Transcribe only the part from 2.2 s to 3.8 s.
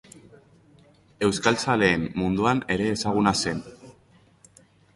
munduan ere ezaguna zen.